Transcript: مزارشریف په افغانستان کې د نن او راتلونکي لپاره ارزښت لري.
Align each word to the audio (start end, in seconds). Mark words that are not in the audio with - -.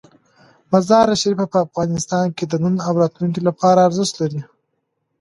مزارشریف 0.71 1.39
په 1.53 1.57
افغانستان 1.65 2.25
کې 2.37 2.45
د 2.47 2.53
نن 2.63 2.75
او 2.87 2.93
راتلونکي 3.03 3.41
لپاره 3.47 3.85
ارزښت 3.87 4.13
لري. 4.21 4.41